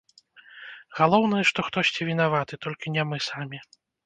[0.99, 3.63] Галоўнае, што хтосьці вінаваты, толькі не мы самі.